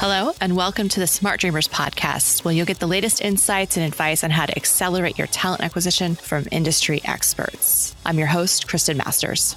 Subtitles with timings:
[0.00, 3.84] Hello, and welcome to the Smart Dreamers podcast, where you'll get the latest insights and
[3.84, 7.94] advice on how to accelerate your talent acquisition from industry experts.
[8.06, 9.56] I'm your host, Kristen Masters.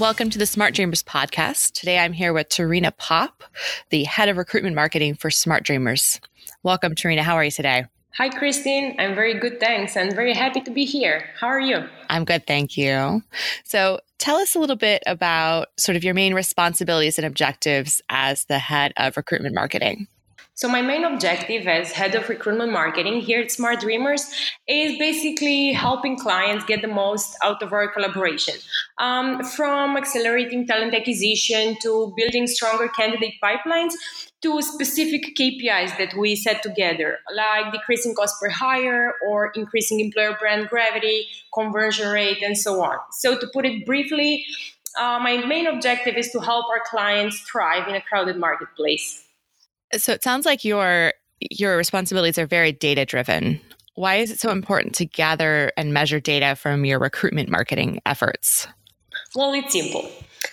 [0.00, 1.70] Welcome to the Smart Dreamers podcast.
[1.70, 3.44] Today I'm here with Tarina Pop,
[3.90, 6.20] the head of recruitment marketing for Smart Dreamers.
[6.64, 7.20] Welcome, Tarina.
[7.20, 7.84] How are you today?
[8.16, 8.96] Hi, Christine.
[8.98, 11.30] I'm very good, thanks, and very happy to be here.
[11.38, 11.88] How are you?
[12.08, 13.22] I'm good, thank you.
[13.64, 18.44] So, tell us a little bit about sort of your main responsibilities and objectives as
[18.46, 20.08] the head of recruitment marketing.
[20.54, 24.28] So, my main objective as head of recruitment marketing here at Smart Dreamers
[24.66, 28.54] is basically helping clients get the most out of our collaboration.
[28.98, 33.94] Um, from accelerating talent acquisition to building stronger candidate pipelines
[34.42, 40.36] to specific KPIs that we set together, like decreasing cost per hire or increasing employer
[40.38, 42.98] brand gravity, conversion rate, and so on.
[43.12, 44.46] So, to put it briefly,
[44.98, 49.24] uh, my main objective is to help our clients thrive in a crowded marketplace.
[49.96, 51.12] So, it sounds like your
[51.50, 53.60] your responsibilities are very data driven.
[53.94, 58.66] Why is it so important to gather and measure data from your recruitment marketing efforts?
[59.34, 60.10] Well, it's simple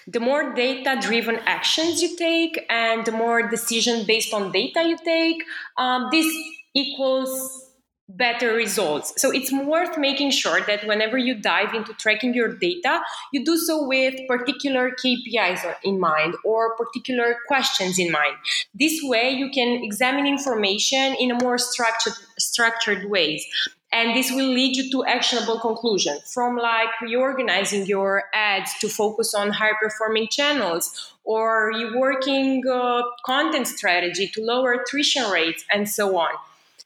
[0.07, 4.97] the more data driven actions you take and the more decision based on data you
[5.03, 5.43] take,
[5.77, 6.25] um, this
[6.73, 7.65] equals
[8.09, 9.13] better results.
[9.17, 13.01] So it's worth making sure that whenever you dive into tracking your data,
[13.33, 18.35] you do so with particular KPIs in mind or particular questions in mind.
[18.73, 23.45] This way you can examine information in a more structured structured ways
[23.91, 26.17] and this will lead you to actionable conclusion.
[26.25, 33.01] From like reorganizing your ads to focus on high performing channels or you working uh,
[33.25, 36.31] content strategy to lower attrition rates and so on.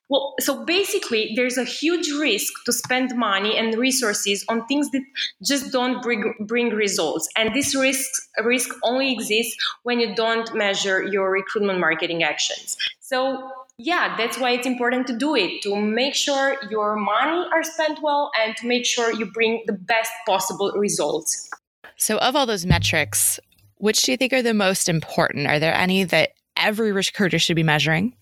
[0.10, 5.04] Well so basically there's a huge risk to spend money and resources on things that
[5.42, 7.30] just don't bring, bring results.
[7.38, 8.10] And this risk
[8.44, 12.78] risk only exists when you don't measure your recruitment marketing actions.
[13.00, 13.52] So
[13.84, 18.00] yeah, that's why it's important to do it to make sure your money are spent
[18.02, 21.50] well and to make sure you bring the best possible results.
[21.98, 23.40] So, of all those metrics,
[23.78, 25.48] which do you think are the most important?
[25.48, 28.14] Are there any that every recruiter should be measuring?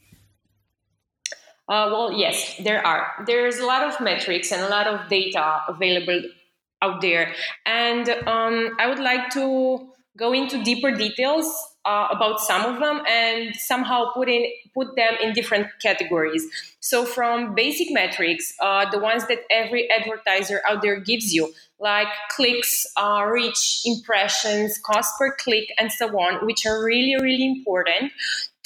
[1.67, 3.23] Uh, well, yes, there are.
[3.27, 6.21] There's a lot of metrics and a lot of data available
[6.81, 7.33] out there.
[7.65, 11.45] And um, I would like to go into deeper details
[11.89, 16.43] uh, about some of them and somehow put in put them in different categories.
[16.79, 22.07] So from basic metrics, uh, the ones that every advertiser out there gives you, like
[22.35, 28.11] clicks, uh, reach, impressions, cost per click, and so on, which are really really important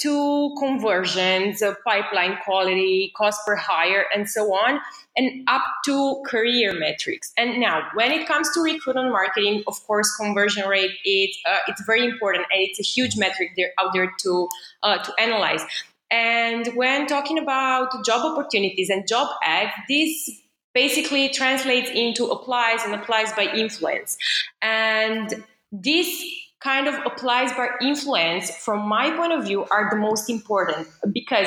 [0.04, 4.80] to conversions, uh, pipeline quality, cost per hire, and so on,
[5.16, 7.32] and up to career metrics.
[7.36, 11.82] And now, when it comes to recruitment marketing, of course, conversion rate it's uh, it's
[11.84, 14.48] very important, and it's a huge metric there out there to
[14.82, 15.62] uh, to analyze.
[16.10, 20.30] And when talking about job opportunities and job ads, this
[20.74, 24.18] basically translates into applies and applies by influence,
[24.62, 26.22] and this
[26.60, 31.46] kind of applies by influence from my point of view are the most important because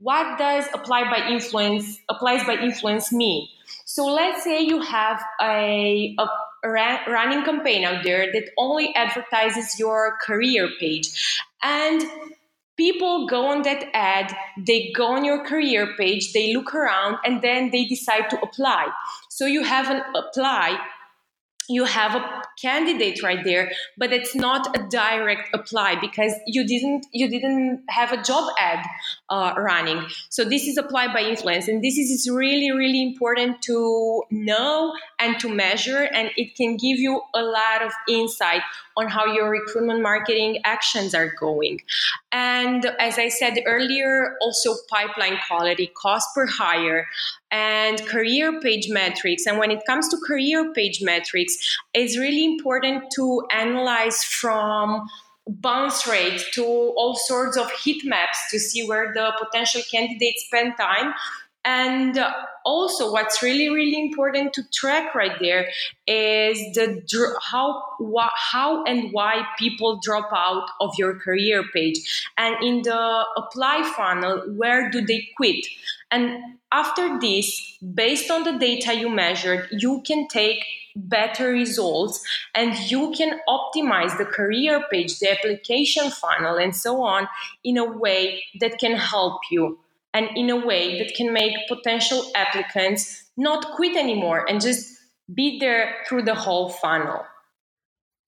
[0.00, 3.48] what does apply by influence applies by influence mean?
[3.84, 6.28] So let's say you have a, a
[7.08, 11.40] running campaign out there that only advertises your career page.
[11.62, 12.02] And
[12.76, 17.42] people go on that ad they go on your career page they look around and
[17.42, 18.88] then they decide to apply.
[19.28, 20.78] So you have an apply
[21.68, 27.06] you have a candidate right there but it's not a direct apply because you didn't
[27.12, 28.84] you didn't have a job ad
[29.30, 30.06] uh, running.
[30.30, 35.38] So this is applied by influence and this is really really important to know and
[35.40, 38.62] to measure and it can give you a lot of insight
[38.96, 41.80] on how your recruitment marketing actions are going.
[42.32, 47.06] And as i said earlier also pipeline quality cost per hire
[47.50, 49.46] and career page metrics.
[49.46, 51.56] And when it comes to career page metrics,
[51.94, 55.06] it's really important to analyze from
[55.48, 60.74] bounce rate to all sorts of heat maps to see where the potential candidates spend
[60.78, 61.14] time.
[61.64, 62.18] And
[62.64, 65.68] also what's really really important to track right there
[66.06, 67.02] is the
[67.42, 67.82] how
[68.52, 72.30] how and why people drop out of your career page.
[72.38, 75.66] And in the apply funnel where do they quit
[76.10, 76.40] and
[76.70, 80.64] after this based on the data you measured you can take
[80.96, 82.24] better results
[82.54, 87.28] and you can optimize the career page the application funnel and so on
[87.62, 89.78] in a way that can help you
[90.14, 94.98] and in a way that can make potential applicants not quit anymore and just
[95.32, 97.24] be there through the whole funnel.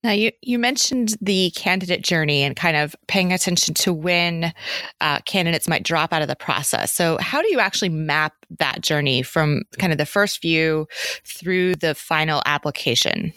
[0.03, 4.53] Now, you, you mentioned the candidate journey and kind of paying attention to when
[4.99, 6.91] uh, candidates might drop out of the process.
[6.91, 10.87] So, how do you actually map that journey from kind of the first view
[11.23, 13.31] through the final application?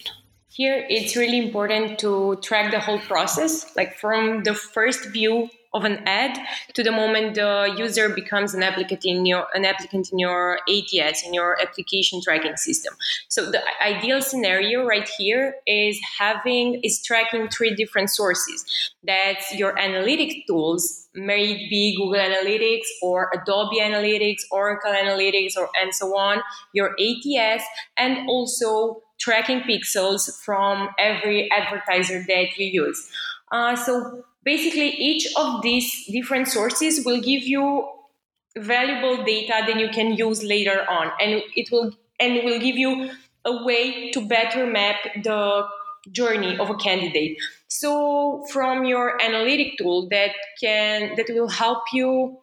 [0.54, 5.84] Here, it's really important to track the whole process, like from the first view of
[5.84, 6.38] an ad
[6.74, 11.26] to the moment the user becomes an applicant in your an applicant in your ATS
[11.26, 12.94] in your application tracking system.
[13.26, 18.64] So the ideal scenario right here is having is tracking three different sources.
[19.02, 25.68] That's your analytics tools, may it be Google Analytics or Adobe Analytics, Oracle Analytics, or
[25.80, 26.42] and so on,
[26.72, 27.64] your ATS,
[27.96, 33.08] and also tracking pixels from every advertiser that you use.
[33.50, 37.88] Uh, so basically each of these different sources will give you
[38.58, 41.90] valuable data that you can use later on and it will
[42.20, 43.10] and will give you
[43.44, 45.66] a way to better map the
[46.12, 47.36] journey of a candidate
[47.66, 50.30] so from your analytic tool that
[50.62, 52.38] can that will help you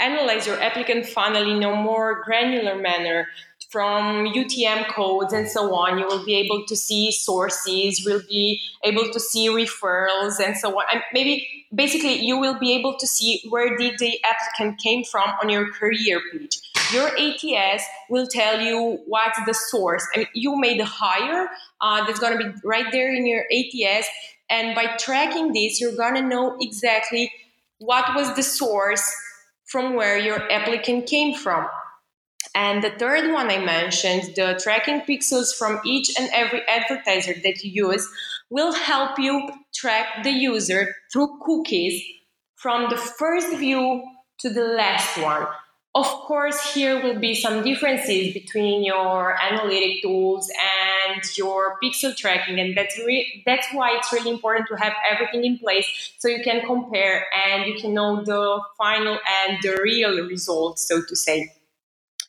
[0.00, 3.28] analyze your applicant funnel in a more granular manner
[3.74, 5.98] from UTM codes and so on.
[5.98, 10.78] You will be able to see sources, you'll be able to see referrals and so
[10.78, 10.84] on.
[10.92, 15.28] And maybe basically you will be able to see where did the applicant came from
[15.42, 16.60] on your career page.
[16.92, 20.06] Your ATS will tell you what's the source.
[20.14, 21.48] I mean, you made a hire
[21.80, 24.06] uh, that's going to be right there in your ATS.
[24.48, 27.32] And by tracking this, you're going to know exactly
[27.78, 29.12] what was the source
[29.64, 31.66] from where your applicant came from.
[32.54, 37.64] And the third one I mentioned, the tracking pixels from each and every advertiser that
[37.64, 38.08] you use
[38.48, 42.00] will help you track the user through cookies
[42.54, 44.04] from the first view
[44.38, 45.46] to the last one.
[45.96, 50.50] Of course, here will be some differences between your analytic tools
[51.06, 55.44] and your pixel tracking, and that's re- that's why it's really important to have everything
[55.44, 55.86] in place
[56.18, 61.00] so you can compare and you can know the final and the real results, so
[61.08, 61.52] to say.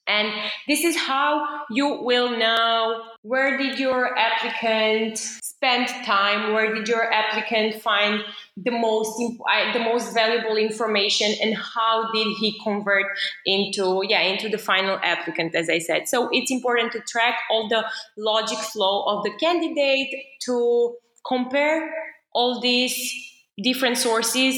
[0.07, 0.31] And
[0.67, 7.11] this is how you will know where did your applicant spend time, where did your
[7.11, 8.21] applicant find
[8.55, 13.05] the most uh, the most valuable information and how did he convert
[13.45, 16.07] into yeah into the final applicant as i said.
[16.07, 17.83] So it's important to track all the
[18.17, 20.09] logic flow of the candidate
[20.41, 21.91] to compare
[22.33, 23.13] all these
[23.61, 24.55] different sources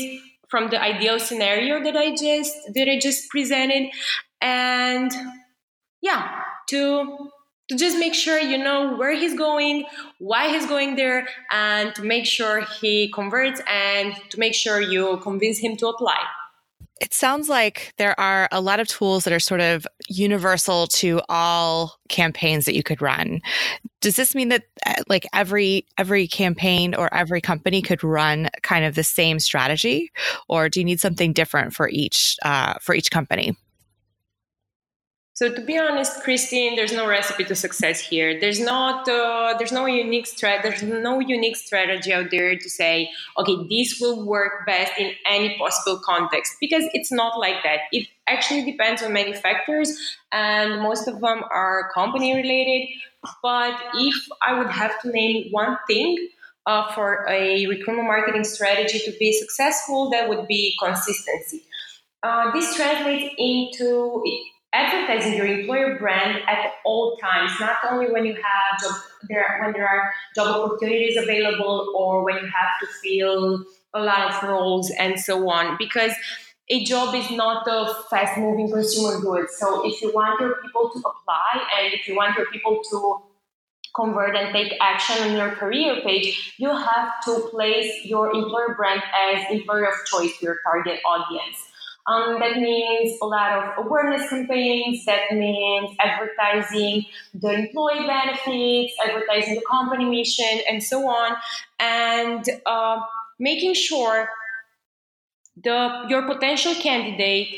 [0.50, 3.90] from the ideal scenario that i just that i just presented
[4.42, 5.12] and
[6.02, 7.30] yeah to
[7.70, 9.86] to just make sure you know where he's going
[10.20, 15.18] why he's going there and to make sure he converts and to make sure you
[15.18, 16.20] convince him to apply
[17.00, 21.22] it sounds like there are a lot of tools that are sort of universal to
[21.30, 23.42] all campaigns that you could run.
[24.02, 28.86] Does this mean that uh, like every every campaign or every company could run kind
[28.86, 30.12] of the same strategy,
[30.48, 33.56] or do you need something different for each uh, for each company?
[35.38, 38.40] So to be honest, Christine, there's no recipe to success here.
[38.40, 43.12] There's not uh, there's no unique strat there's no unique strategy out there to say,
[43.38, 47.82] okay, this will work best in any possible context because it's not like that.
[47.92, 49.96] It actually depends on many factors,
[50.32, 52.88] and most of them are company related.
[53.44, 56.18] But if I would have to name one thing,
[56.66, 61.62] uh, for a recruitment marketing strategy to be successful, that would be consistency.
[62.24, 64.24] Uh, this translates into
[64.78, 68.96] advertising your employer brand at all times, not only when you have job
[69.28, 74.32] there when there are job opportunities available or when you have to fill a lot
[74.32, 75.76] of roles and so on.
[75.78, 76.14] Because
[76.70, 79.50] a job is not a fast moving consumer good.
[79.50, 83.22] So if you want your people to apply and if you want your people to
[83.96, 89.02] convert and take action on your career page, you have to place your employer brand
[89.32, 91.58] as employer of choice to your target audience.
[92.08, 95.04] Um, that means a lot of awareness campaigns.
[95.06, 101.36] That means advertising the employee benefits, advertising the company mission, and so on,
[101.80, 103.02] and uh,
[103.40, 104.30] making sure
[105.62, 107.50] the your potential candidate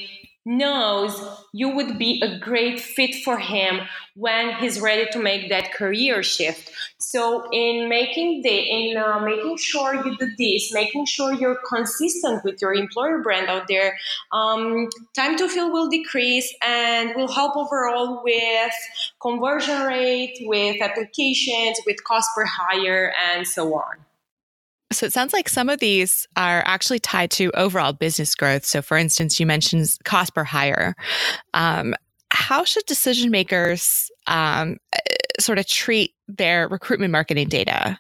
[0.46, 1.20] knows
[1.54, 3.82] you would be a great fit for him
[4.16, 6.72] when he's ready to make that career shift.
[7.00, 12.44] So in making the in uh, making sure you do this making sure you're consistent
[12.44, 13.98] with your employer brand out there
[14.32, 18.74] um, time to fill will decrease and will help overall with
[19.22, 24.09] conversion rate with applications with cost per hire and so on
[24.92, 28.66] so it sounds like some of these are actually tied to overall business growth.
[28.66, 30.96] So, for instance, you mentioned cost per hire.
[31.54, 31.96] Um,
[32.32, 34.78] how should decision makers um,
[35.40, 38.00] sort of treat their recruitment marketing data?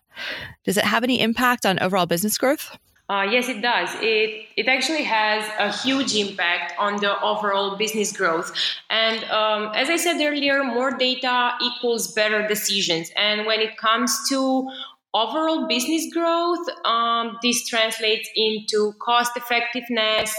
[0.63, 2.77] Does it have any impact on overall business growth?
[3.09, 3.89] Uh, yes, it does.
[4.01, 8.53] It it actually has a huge impact on the overall business growth.
[8.91, 13.11] And um, as I said earlier, more data equals better decisions.
[13.15, 14.69] And when it comes to
[15.13, 20.35] overall business growth, um, this translates into cost effectiveness,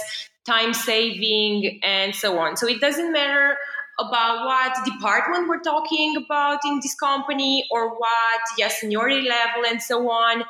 [0.47, 2.57] time saving, and so on.
[2.57, 3.57] So it doesn't matter
[3.99, 9.83] about what department we're talking about in this company or what yes, seniority level and
[9.83, 10.45] so on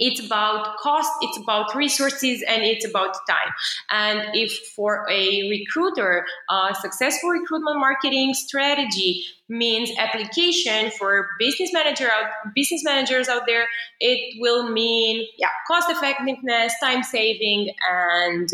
[0.00, 3.52] it's about cost it's about resources and it's about time.
[3.90, 12.08] And if for a recruiter a successful recruitment marketing strategy means application for business manager
[12.10, 13.66] out business managers out there
[13.98, 18.48] it will mean yeah cost effectiveness time saving and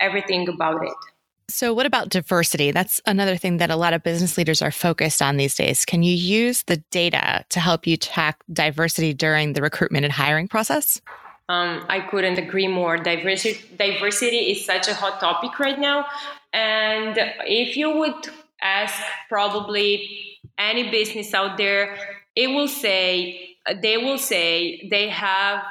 [0.00, 1.11] everything about it
[1.48, 2.70] so, what about diversity?
[2.70, 5.84] That's another thing that a lot of business leaders are focused on these days.
[5.84, 10.48] Can you use the data to help you track diversity during the recruitment and hiring
[10.48, 11.00] process?
[11.48, 12.96] Um, I couldn't agree more.
[12.96, 16.06] Diversity, diversity is such a hot topic right now.
[16.52, 18.28] And if you would
[18.62, 18.94] ask
[19.28, 21.96] probably any business out there,
[22.36, 25.62] it will say, they will say they have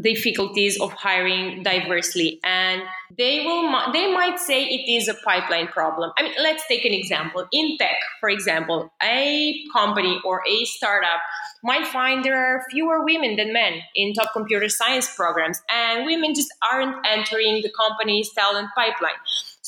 [0.00, 2.40] difficulties of hiring diversely.
[2.42, 2.82] And
[3.16, 6.12] they will they might say it is a pipeline problem.
[6.18, 7.46] I mean let's take an example.
[7.52, 11.20] In tech for example a company or a startup
[11.62, 16.34] might find there are fewer women than men in top computer science programs and women
[16.34, 19.14] just aren't entering the company's talent pipeline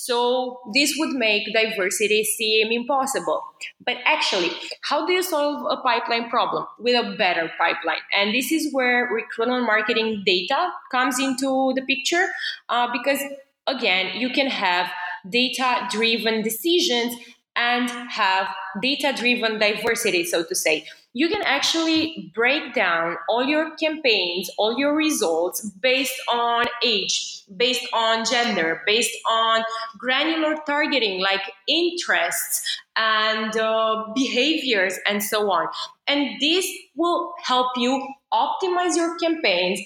[0.06, 3.42] so this would make diversity seem impossible.
[3.84, 8.04] But actually, how do you solve a pipeline problem with a better pipeline?
[8.16, 12.26] And this is where recruitment marketing data comes into the picture
[12.68, 13.18] uh, because,
[13.66, 14.86] again, you can have
[15.28, 17.16] data driven decisions
[17.56, 18.46] and have
[18.80, 20.86] data driven diversity, so to say
[21.16, 27.88] you can actually break down all your campaigns, all your results based on age, based
[27.94, 29.64] on gender, based on
[29.96, 35.68] granular targeting like interests and uh, behaviors and so on.
[36.06, 39.80] And this will help you optimize your campaigns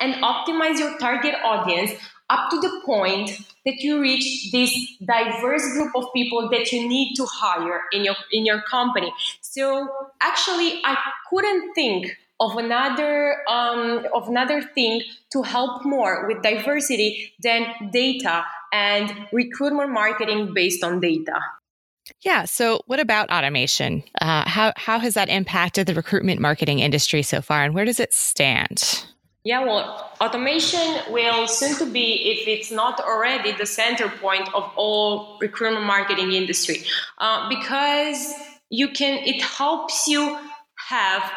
[0.00, 1.92] and optimize your target audience
[2.30, 4.74] up to the point that you reach this
[5.04, 9.88] diverse group of people that you need to hire in your in your company so
[10.20, 10.96] actually i
[11.28, 18.44] couldn't think of another um, of another thing to help more with diversity than data
[18.72, 21.38] and recruitment marketing based on data
[22.20, 22.44] yeah.
[22.44, 24.02] So, what about automation?
[24.20, 27.98] Uh, how how has that impacted the recruitment marketing industry so far, and where does
[27.98, 29.06] it stand?
[29.44, 34.72] Yeah, well, automation will soon to be, if it's not already, the center point of
[34.74, 36.78] all recruitment marketing industry,
[37.18, 38.32] uh, because
[38.70, 39.18] you can.
[39.18, 40.38] It helps you
[40.88, 41.30] have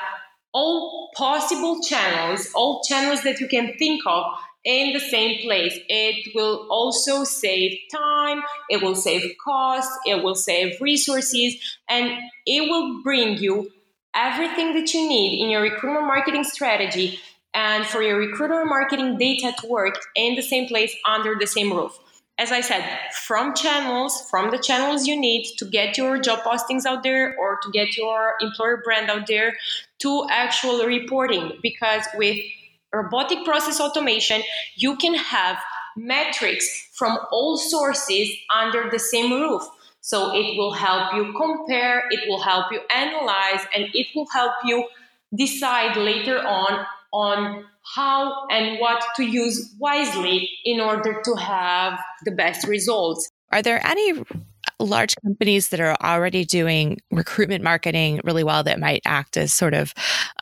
[0.53, 4.23] all possible channels, all channels that you can think of
[4.63, 5.77] in the same place.
[5.89, 11.55] It will also save time, it will save costs, it will save resources,
[11.89, 12.09] and
[12.45, 13.69] it will bring you
[14.15, 17.19] everything that you need in your recruitment marketing strategy
[17.53, 21.71] and for your recruiter marketing data to work in the same place under the same
[21.71, 21.97] roof.
[22.39, 22.83] As I said,
[23.25, 27.57] from channels, from the channels you need to get your job postings out there or
[27.63, 29.55] to get your employer brand out there
[29.99, 31.53] to actual reporting.
[31.63, 32.37] Because with
[32.93, 34.43] robotic process automation,
[34.75, 35.57] you can have
[35.95, 39.63] metrics from all sources under the same roof.
[40.01, 44.53] So it will help you compare, it will help you analyze, and it will help
[44.63, 44.87] you
[45.35, 47.63] decide later on on
[47.95, 53.29] how and what to use wisely in order to have the best results.
[53.51, 54.23] Are there any
[54.79, 59.73] large companies that are already doing recruitment marketing really well that might act as sort
[59.73, 59.93] of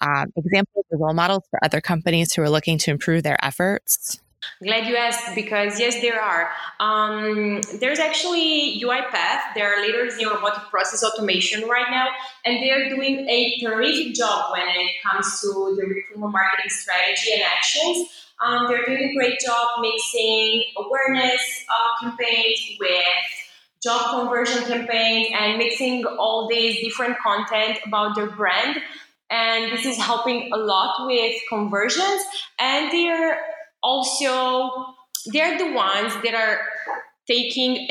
[0.01, 4.19] um, examples or role models for other companies who are looking to improve their efforts?
[4.63, 6.49] Glad you asked because yes, there are.
[6.79, 9.53] Um, there's actually UiPath.
[9.55, 12.07] They are leaders in robotic process automation right now,
[12.45, 17.33] and they are doing a terrific job when it comes to the recruitment marketing strategy
[17.33, 18.09] and actions.
[18.43, 21.65] Um, they're doing a great job mixing awareness
[22.01, 22.97] campaigns with
[23.83, 28.81] job conversion campaigns and mixing all these different content about their brand.
[29.29, 32.21] And this is helping a lot with conversions.
[32.59, 33.39] And they're
[33.85, 34.95] also
[35.27, 36.59] they're the ones that are
[37.27, 37.87] taking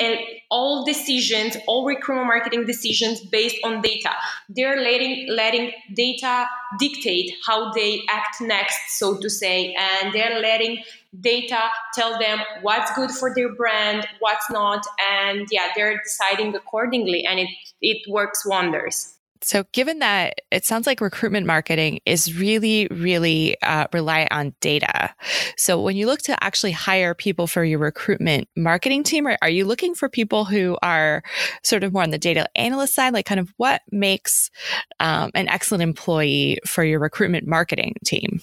[0.51, 4.11] all decisions all recruitment marketing decisions based on data.
[4.49, 6.47] They're letting letting data
[6.79, 10.83] dictate how they act next so to say and they're letting
[11.21, 11.63] data
[11.95, 17.39] tell them what's good for their brand what's not and yeah they're deciding accordingly and
[17.39, 17.49] it
[17.81, 19.14] it works wonders
[19.45, 25.15] So, given that it sounds like recruitment marketing is really, really uh, reliant on data.
[25.57, 29.51] So, when you look to actually hire people for your recruitment marketing team, are, are
[29.51, 31.23] you looking for people who are
[31.63, 33.13] sort of more on the data analyst side?
[33.13, 34.51] Like, kind of what makes
[34.99, 38.41] um, an excellent employee for your recruitment marketing team?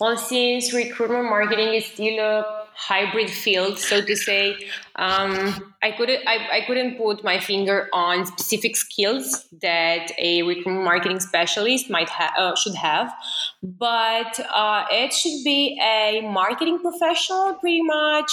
[0.00, 4.56] Well, since recruitment marketing is still a hybrid field, so to say,
[4.96, 10.84] um, I couldn't I, I, couldn't put my finger on specific skills that a recruitment
[10.84, 13.12] marketing specialist might have uh, should have,
[13.62, 18.32] but uh, it should be a marketing professional, pretty much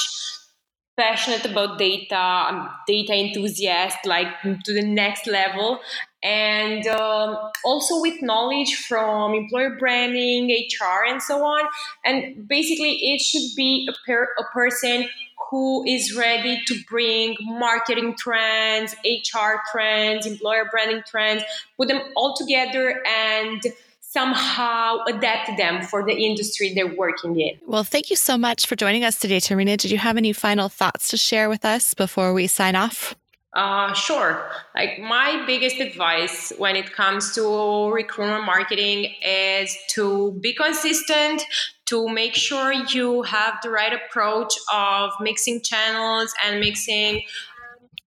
[0.97, 5.79] passionate about data, I'm data enthusiast, like to the next level,
[6.23, 11.67] and um, also with knowledge from employer branding, HR, and so on.
[12.05, 15.07] And basically, it should be a, per- a person
[15.49, 21.43] who is ready to bring marketing trends, HR trends, employer branding trends,
[21.77, 23.61] put them all together and
[24.01, 27.51] somehow adapt them for the industry they're working in.
[27.65, 29.77] Well, thank you so much for joining us today, Termina.
[29.77, 33.15] Did you have any final thoughts to share with us before we sign off?
[33.57, 34.51] Uh, sure.
[34.75, 41.41] Like my biggest advice when it comes to recruitment marketing is to be consistent,
[41.87, 47.23] to make sure you have the right approach of mixing channels and mixing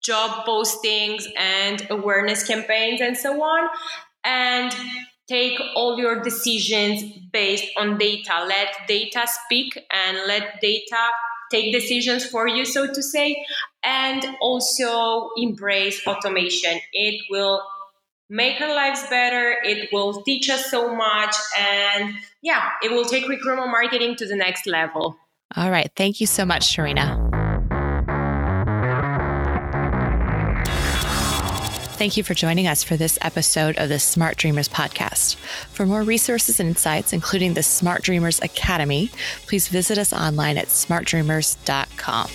[0.02, 3.68] job postings and awareness campaigns and so on.
[4.24, 4.74] And
[5.28, 7.02] take all your decisions
[7.34, 8.46] based on data.
[8.48, 11.10] Let data speak and let data
[11.50, 13.44] take decisions for you, so to say,
[13.82, 16.80] and also embrace automation.
[16.92, 17.62] It will
[18.30, 23.28] make our lives better, it will teach us so much, and yeah, it will take
[23.28, 25.16] recruitment marketing to the next level.
[25.56, 25.90] All right.
[25.94, 27.23] Thank you so much, Sharina.
[32.04, 35.36] Thank you for joining us for this episode of the Smart Dreamers podcast.
[35.72, 39.10] For more resources and insights, including the Smart Dreamers Academy,
[39.46, 42.28] please visit us online at smartdreamers.com.